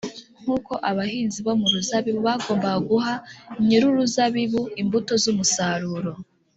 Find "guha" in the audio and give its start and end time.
2.89-3.13